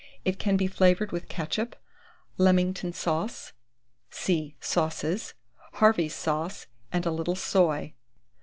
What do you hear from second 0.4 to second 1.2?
be flavoured